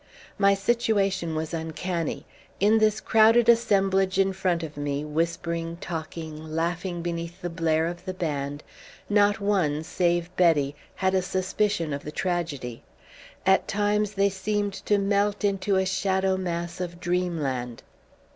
[0.39, 2.25] My situation was uncanny.
[2.59, 8.05] In this crowded assemblage in front of me, whispering, talking, laughing beneath the blare of
[8.05, 8.63] the band,
[9.11, 12.81] not one, save Betty, had a suspicion of the tragedy.
[13.45, 17.83] At times they seemed to melt into a shadow mass of dreamland